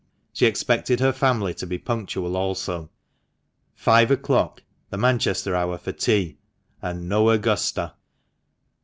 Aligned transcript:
She 0.33 0.47
expected 0.47 0.99
her 0.99 1.13
family 1.13 1.53
to 1.53 1.67
be 1.67 1.77
punctual 1.77 2.35
also. 2.35 2.89
Five 3.75 4.09
o'clock, 4.09 4.63
the 4.89 4.97
Manchester 4.97 5.55
hour 5.55 5.77
for 5.77 5.91
tea, 5.91 6.39
and 6.81 7.07
no 7.07 7.29
Augusta! 7.29 7.93